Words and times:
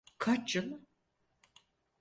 Kaç 0.17 0.55
yıl? 0.55 0.73